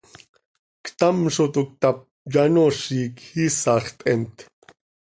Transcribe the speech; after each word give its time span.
Ctam 0.85 1.17
zo 1.35 1.45
toc 1.57 1.69
cötap, 1.71 1.97
yanoozic, 2.33 3.15
iisax 3.45 3.83
theemt. 3.99 4.37